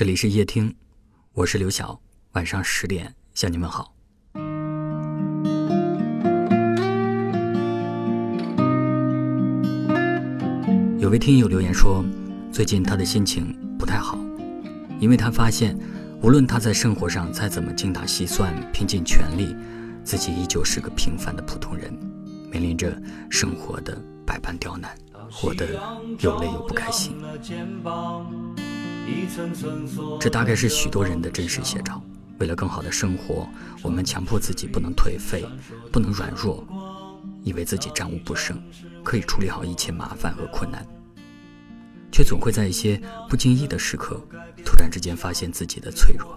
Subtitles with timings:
[0.00, 0.74] 这里是夜听，
[1.34, 2.00] 我是刘晓，
[2.32, 3.94] 晚上十点向你们好。
[10.98, 12.02] 有位听友留言说，
[12.50, 14.18] 最近他的心情不太好，
[14.98, 15.78] 因为他发现，
[16.22, 19.54] 无论他在生活上再怎么精打细算、拼尽全力，
[20.02, 21.92] 自己依旧是个平凡的普通人，
[22.50, 22.90] 面临着
[23.28, 24.96] 生活的百般刁难，
[25.30, 25.78] 活得
[26.20, 27.14] 又累又不开心。
[30.20, 32.02] 这大概是许多人的真实写照。
[32.38, 33.46] 为了更好的生活，
[33.82, 35.44] 我们强迫自己不能颓废，
[35.92, 36.66] 不能软弱，
[37.42, 38.58] 以为自己战无不胜，
[39.04, 40.86] 可以处理好一切麻烦和困难，
[42.10, 42.98] 却总会在一些
[43.28, 44.18] 不经意的时刻，
[44.64, 46.34] 突然之间发现自己的脆弱。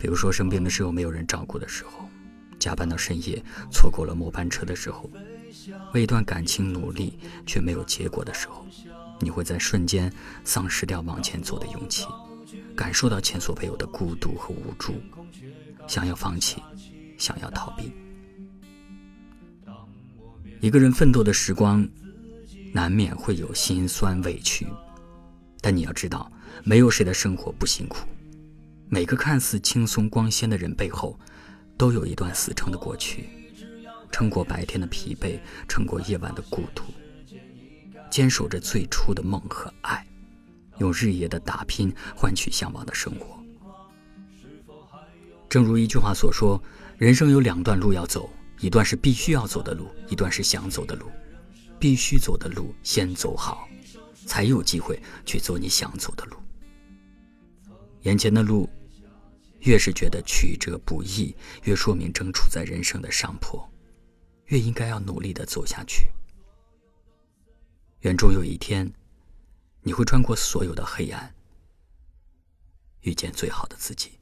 [0.00, 2.08] 比如说生病的时候没有人照顾的时候，
[2.58, 3.40] 加班到深夜
[3.70, 5.08] 错过了末班车的时候，
[5.94, 7.16] 为一段感情努力
[7.46, 8.66] 却没有结果的时候。
[9.20, 10.12] 你会在瞬间
[10.44, 12.06] 丧失掉往前走的勇气，
[12.76, 14.94] 感受到前所未有的孤独和无助，
[15.86, 16.62] 想要放弃，
[17.16, 17.92] 想要逃避。
[20.60, 21.88] 一个人奋斗的时光，
[22.72, 24.66] 难免会有心酸委屈，
[25.60, 26.30] 但你要知道，
[26.64, 28.06] 没有谁的生活不辛苦。
[28.88, 31.18] 每个看似轻松光鲜的人背后，
[31.76, 33.28] 都有一段死撑的过去，
[34.10, 35.38] 撑过白天的疲惫，
[35.68, 36.84] 撑过夜晚的孤独。
[38.10, 40.06] 坚守着最初的梦和爱，
[40.78, 43.38] 用日夜的打拼换取向往的生活。
[45.48, 46.62] 正如一句话所说
[46.98, 48.28] ：“人生有两段路要走，
[48.60, 51.06] 一段是必须要走的路，一段是想走的路。
[51.80, 53.68] 必须走的路先走好，
[54.26, 56.36] 才有机会去走你想走的路。
[58.02, 58.68] 眼前的路，
[59.60, 63.64] 越是觉得曲折不易，越说明正处在人生的上坡，
[64.46, 66.10] 越应该要努力的走下去。”
[68.02, 68.92] 愿终有一天，
[69.82, 71.34] 你会穿过所有的黑暗，
[73.00, 74.12] 遇见最好的自己。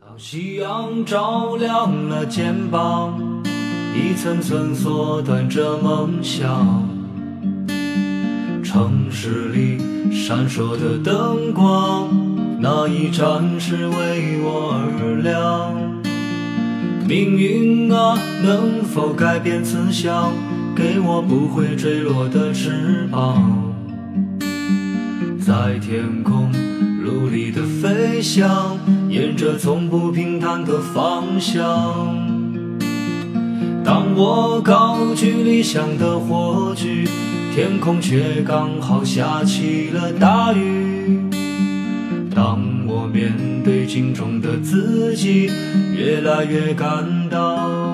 [0.00, 3.42] 当夕阳照亮了肩膀，
[3.94, 6.88] 一层层缩短着梦想。
[8.64, 9.78] 城市里
[10.12, 15.72] 闪烁的灯光，哪一盏是为我而亮？
[17.06, 20.32] 命运啊，能否改变此向？
[20.84, 23.74] 给我不会坠落的翅膀，
[25.40, 26.52] 在天空
[27.02, 28.78] 努力的飞翔，
[29.08, 31.64] 沿着从不平坦的方向。
[33.82, 37.08] 当我高举理想的火炬，
[37.54, 41.18] 天空却刚好下起了大雨。
[42.34, 43.32] 当我面
[43.64, 45.50] 对镜中的自己，
[45.96, 47.93] 越来越感到。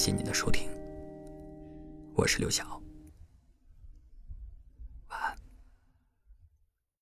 [0.00, 0.66] 谢谢您的收听，
[2.14, 2.79] 我是刘晓。